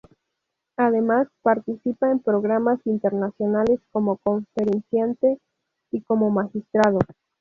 Además, 0.77 1.27
participa 1.43 2.09
en 2.09 2.17
programas 2.23 2.79
internacionales, 2.85 3.79
como 3.91 4.17
conferenciante 4.17 5.37
y 5.91 6.01
como 6.01 6.31
magistrado. 6.31 6.97